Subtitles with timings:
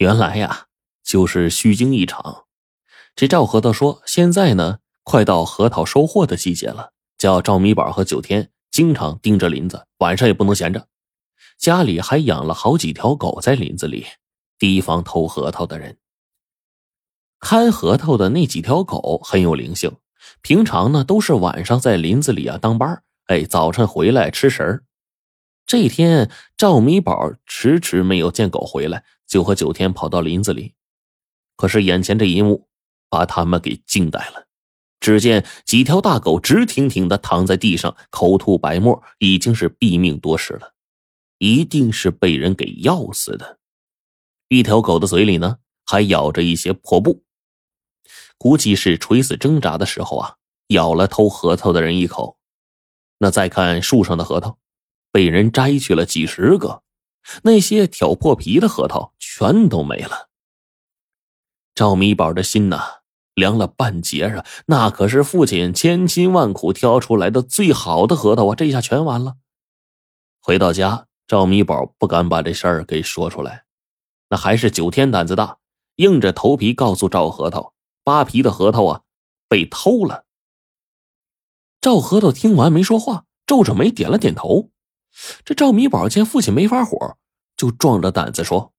[0.00, 0.68] 原来呀，
[1.04, 2.46] 就是虚惊一场。
[3.14, 10.88] 这赵核桃说，现在呢，快到核桃收获的季节了，叫赵米宝和九天经常盯着林子，晚上也不能闲着。
[11.58, 14.06] 家里还养了好几条狗在林子里，
[14.58, 15.98] 提防偷核桃的人。
[17.38, 19.98] 看核桃的那几条狗很有灵性，
[20.40, 24.82] 平常呢都是晚上在林子里啊当班哎，早晨回来吃食儿。
[25.66, 30.74] 这天赵米宝迟迟没有见狗回来，就和九天跑到林子里。
[31.56, 32.68] 可是眼前这一幕
[33.08, 34.46] 把他们给惊呆了，
[34.98, 40.74] 只见几条大狗直挺挺的躺在地上，口吐白沫，已经是毙命多时了。
[41.38, 43.60] 一定是被人给咬死的。
[44.48, 47.24] 一条狗的嘴里呢，还咬着一些破布，
[48.36, 50.36] 估计是垂死挣扎的时候啊，
[50.68, 52.36] 咬了偷核桃的人一口。
[53.18, 54.58] 那再看树上的核桃，
[55.12, 56.82] 被人摘去了几十个，
[57.42, 60.28] 那些挑破皮的核桃全都没了。
[61.74, 63.02] 赵米宝的心呐，
[63.34, 64.44] 凉了半截啊！
[64.66, 69.36] 那可是父亲千辛万苦挑出来的最好的核桃啊，这下全完了。
[70.42, 71.06] 回到家。
[71.28, 73.64] 赵米宝不敢把这事儿给说出来，
[74.30, 75.58] 那还是九天胆子大，
[75.94, 79.02] 硬着头皮告诉赵核桃：“扒皮的核桃啊，
[79.48, 80.24] 被偷了。”
[81.80, 84.70] 赵核桃听完没说话，皱着眉点了点头。
[85.44, 87.16] 这赵米宝见父亲没发火，
[87.56, 88.72] 就壮着胆子说：“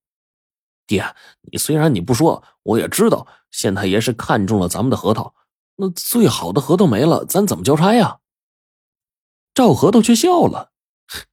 [0.92, 1.16] 爹，
[1.50, 5.34] 你虽然你不说，我也知道县太爷是看中了咱们的核桃。
[5.78, 8.18] 那最好的核桃没了，咱怎么交差呀？”
[9.56, 10.72] 赵核桃却笑了。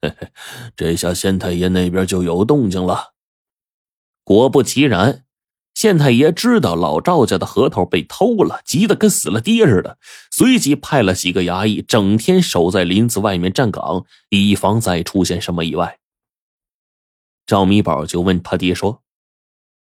[0.01, 0.31] 嘿嘿，
[0.77, 3.15] 这下县太爷那边就有动静了。
[4.23, 5.25] 果不其然，
[5.75, 9.99] 县太爷知道老赵家的核桃被偷了，急得跟死了爹似的，
[10.31, 15.99] 随即派了几个衙役，整天守在林子外面站岗，以防再出现什么意外。
[17.45, 19.03] 赵米宝就问他爹说：“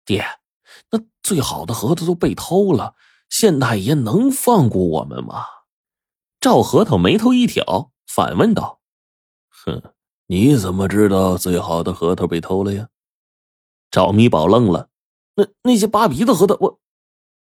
[0.08, 0.24] 爹，
[0.90, 2.94] 那最好的核桃都被偷了，
[3.28, 5.44] 县太爷能放过我们吗？”
[6.40, 8.80] 赵核桃眉头一挑，反问道。
[9.50, 9.82] 哼，
[10.28, 12.88] 你怎么知道最好的核桃被偷了呀？
[13.90, 14.88] 赵米宝愣了。
[15.34, 16.80] 那那些扒皮的核桃，我……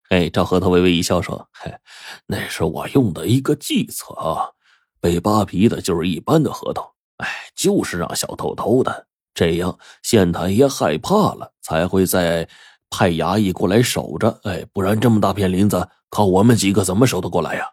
[0.08, 1.78] 哎，赵核桃微微一笑说：“嘿，
[2.26, 4.52] 那是我用的一个计策啊。
[5.00, 12.48] 被扒皮的就是一般的核桃，哎，就是让小偷偷的，这样县太爷害怕了，才会再
[12.88, 14.40] 派衙役过来守着。
[14.44, 17.68] 哎，不然这么大片林子，靠我们几个怎么守得过来呀？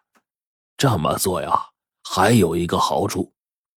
[0.76, 1.68] 这么做呀，
[2.02, 3.32] 还有一个好处。”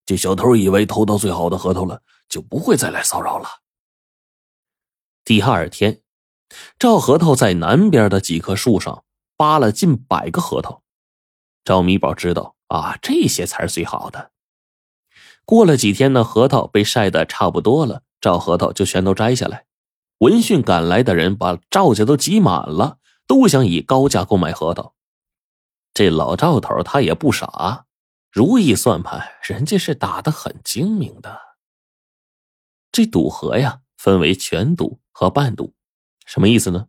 [0.05, 3.47] 这小偷以为偷到最好的核桃了，就不会再来骚扰了。
[5.23, 6.01] 第二天，
[6.77, 9.03] 赵核桃在南边的几棵树上
[9.35, 10.83] 扒了近百个核桃。
[11.63, 14.31] 赵米宝知道啊，这些才是最好的。
[15.45, 19.65] 过了几天呢，核桃被晒得差不多了，赵核桃就全都摘下来。
[20.17, 22.97] 闻讯赶来的人把赵家都挤满了，
[23.27, 24.95] 都想以高价购买核桃。
[25.93, 27.85] 这老赵头他也不傻。
[28.31, 31.39] 如意算盘，人家是打的很精明的。
[32.91, 35.73] 这赌核呀，分为全赌和半赌，
[36.25, 36.87] 什么意思呢？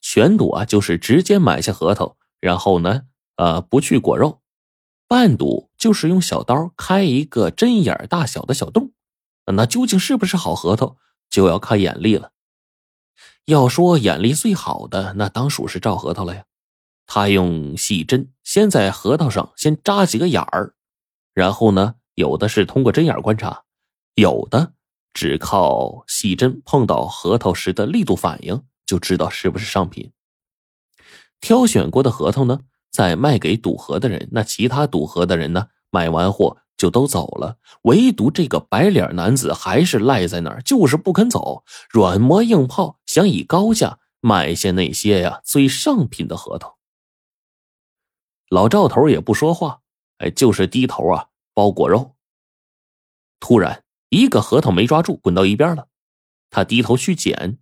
[0.00, 3.02] 全赌啊，就是直接买下核桃，然后呢，
[3.36, 4.40] 呃，不去果肉；
[5.06, 8.90] 半赌就是用小刀开一个针眼大小的小洞。
[9.44, 10.96] 那究竟是不是好核桃，
[11.30, 12.32] 就要看眼力了。
[13.44, 16.42] 要说眼力最好的，那当属是赵核桃了呀。
[17.06, 20.74] 他用细针先在核桃上先扎几个眼儿，
[21.32, 23.62] 然后呢，有的是通过针眼观察，
[24.16, 24.72] 有的
[25.14, 30.10] 只靠细针碰到核桃时的力度反应就知道是不是上品。
[31.40, 46.76] 挑选过的核桃呢，再卖给赌核的人，那其他赌核的人呢，买完货就都走了，唯独这个白脸男子还是赖在那儿，就是不肯走，软磨硬泡，想以高价买下那些呀最上品的核桃。
[48.48, 49.80] 老赵头也不说话，
[50.18, 52.14] 哎，就是低头啊包果肉。
[53.40, 55.88] 突然，一个核桃没抓住，滚到一边了。
[56.50, 57.58] 他低头去捡，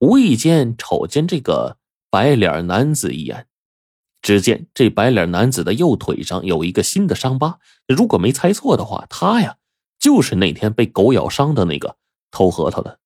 [0.00, 1.78] 无意间瞅见这个
[2.10, 3.46] 白脸男子一眼。
[4.26, 7.60] 只见这白脸男子的右腿上有一个新的伤疤。
[7.86, 9.58] 如果没猜错的话，他呀
[10.00, 11.96] 就是那天被狗咬伤的那个
[12.32, 12.98] 偷核桃的。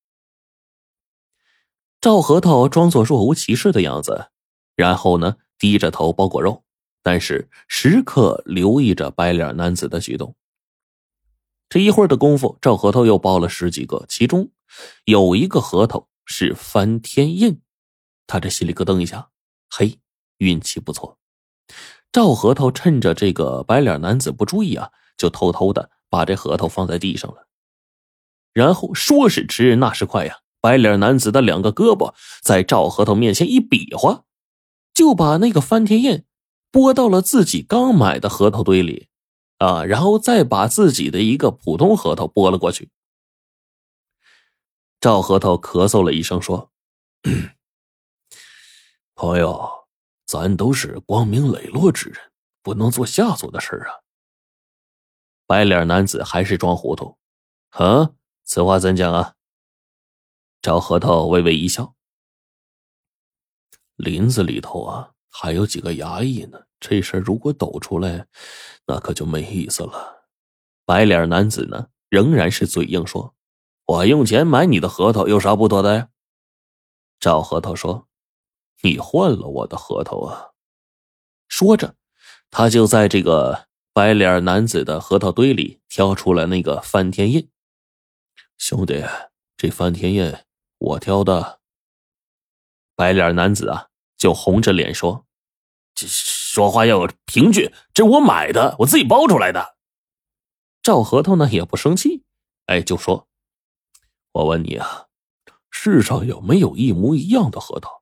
[2.01, 4.31] 赵核桃装作若无其事的样子，
[4.75, 6.65] 然后呢低着头包果肉。
[7.03, 10.35] 但是时刻留意着白脸男子的举动。
[11.69, 14.51] 这一会儿的功夫，赵核桃又包了十几个，其中
[15.05, 17.61] 有一个核桃是翻天印，
[18.27, 19.29] 他这心里咯噔一下，
[19.69, 19.99] 嘿，
[20.41, 21.17] 运气不错。
[22.13, 27.47] 赵核桃趁着这个白脸男子不注意啊，就偷偷的把这核桃放在地上了，
[28.53, 34.25] 然后说时迟那时快呀，白脸男子的两个胳膊在赵核桃面前一比划，
[34.93, 36.25] 就把那个翻天印
[36.73, 39.09] 拨到了自己刚买的核桃堆里，
[39.59, 42.91] 啊，然后再把自己的一个普通核桃拨了过去。
[45.01, 46.73] 赵核桃咳嗽了一声说
[49.15, 49.80] ：“朋友，
[50.31, 52.31] 咱都是光明磊落之人，
[52.63, 53.99] 不能做下作的事啊。”
[55.45, 57.19] 白脸男子还是装糊涂，
[57.71, 58.13] 啊，
[58.45, 59.35] 此话怎讲啊？
[60.63, 61.97] 赵核桃微微一笑
[63.97, 66.61] ：“林子里头啊，还有几个衙役呢。
[66.79, 68.29] 这事如果抖出来，
[68.87, 70.29] 那可就没意思了。”
[70.87, 73.35] 白脸男子呢，仍然是嘴硬说。
[73.87, 76.09] 我用钱买你的核桃有啥不妥的呀？
[77.19, 78.07] 赵核桃说
[78.83, 80.51] ：“你换了我的核桃啊！”
[81.49, 81.95] 说着，
[82.51, 87.51] 他就在这个白脸男子的核桃堆里挑出了那个翻天印。
[88.59, 89.05] 兄弟，
[89.57, 90.35] 这翻天印
[90.79, 91.61] 我挑的。
[92.95, 95.27] 白脸男子啊，就红着脸说
[95.95, 99.77] ：“这说话要有凭据，这我买的，我自己包出来的。”
[100.83, 102.25] 赵核桃呢也不生气，
[102.67, 103.27] 哎，就说。
[104.33, 105.07] 我问你啊，
[105.71, 108.00] 世上有没有一模一样的核桃？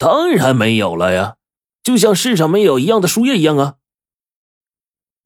[0.00, 1.36] 当然没有了呀，
[1.82, 3.76] 就像世上没有一样的树叶一样啊。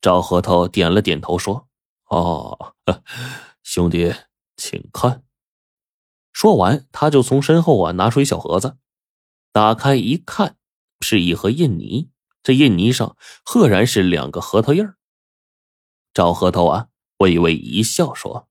[0.01, 1.69] 赵核桃点了点头说
[2.11, 2.75] ：“哦，
[3.63, 4.13] 兄弟，
[4.57, 5.23] 请看。”
[6.33, 8.75] 说完，他就从身后啊拿出一小盒子，
[9.53, 10.57] 打开一看，
[10.99, 12.11] 是一盒印泥。
[12.43, 14.97] 这印泥上赫然是两个核桃印儿。
[16.13, 16.89] 赵核桃啊
[17.19, 18.49] 微微一笑说。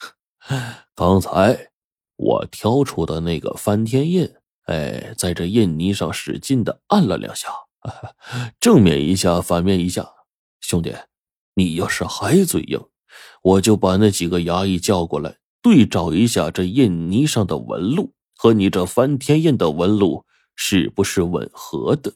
[0.96, 1.70] 刚才
[2.16, 4.34] 我挑出的那个翻天印，
[4.68, 7.48] 哎，在这印泥上使劲的按了两下，
[8.60, 10.06] 正面一下，反面一下。
[10.60, 10.94] 兄弟，
[11.54, 12.78] 你要是还嘴硬，
[13.42, 22.12] 我就把那几个衙役叫过来，对照一下这印泥上的纹路和你这翻天印的纹路是不是吻合的。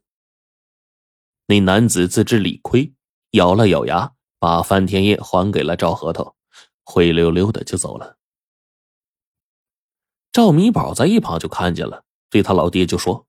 [1.46, 2.92] 那男子自知理亏，
[3.30, 6.36] 咬了咬牙，把翻天印还给了赵核桃，
[6.84, 8.18] 灰溜溜的就走了。
[10.30, 13.26] 赵米宝在一旁就看见了，对他老爹就说：“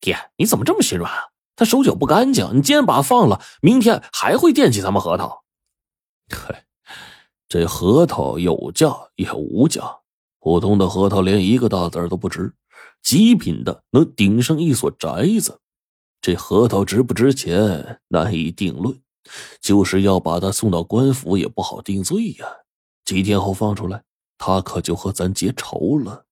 [0.00, 1.28] 爹，你怎么这么心软啊？
[1.54, 5.44] 他手脚不干净，你今天把他放了，明天还会惦记咱们核桃。
[6.34, 6.64] ”“嗨，
[7.46, 9.98] 这核桃有价也无价，
[10.40, 12.54] 普通的核桃连一个大子都不值，
[13.02, 15.08] 极品的能顶上一所宅
[15.38, 15.60] 子。
[16.22, 18.98] 这核桃值不值钱难以定论，
[19.60, 22.46] 就是要把他送到官府也不好定罪呀。
[23.04, 24.02] 几天后放出来。”
[24.44, 26.24] 他可就和咱结仇了。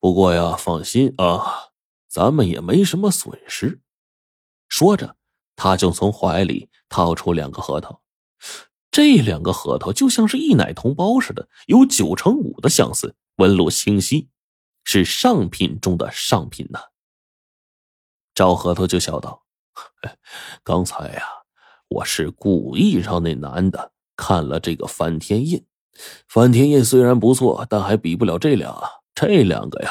[0.00, 1.68] 不过呀，放心啊，
[2.08, 3.80] 咱们也没什么损失。
[4.68, 5.16] 说着，
[5.54, 8.00] 他就从怀里掏出两个核桃。
[8.90, 14.30] 这两个核桃就像是一奶同胞似的，有九成五的相似，纹路清晰，
[14.84, 16.80] 是上品中的上品呢。
[18.34, 19.44] 赵核桃就笑道
[20.64, 21.22] ：“刚才呀，
[21.88, 25.66] 我是故意让那男的看了这个翻天印。”
[26.26, 28.99] 翻天印虽然不错，但还比不了这俩。
[29.14, 29.90] 这两个呀，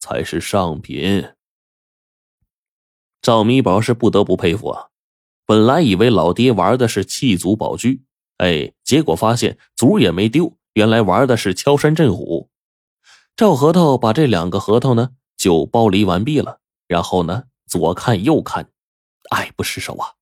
[0.00, 1.34] 才是上品。
[3.20, 4.88] 赵米宝是不得不佩服啊！
[5.44, 7.88] 本来以为老爹玩的是弃卒保车，
[8.38, 12.48] 哎，结果发现卒也没丢，原来玩的是敲山震虎。
[13.36, 18.70] 赵核桃把这两个核桃呢，就剥离完毕了，然后呢，左看右看，
[19.30, 20.14] 爱不释手啊。